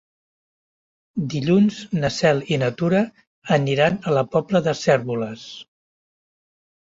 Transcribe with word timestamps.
Dilluns 1.33 1.81
na 1.97 2.09
Cel 2.15 2.39
i 2.55 2.59
na 2.63 2.69
Tura 2.79 3.01
aniran 3.57 3.99
a 4.11 4.15
la 4.19 4.23
Pobla 4.37 4.61
de 4.69 4.75
Cérvoles. 4.79 5.45